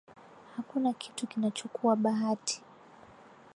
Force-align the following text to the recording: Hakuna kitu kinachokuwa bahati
Hakuna 0.55 0.93
kitu 0.93 1.27
kinachokuwa 1.27 1.95
bahati 1.95 2.61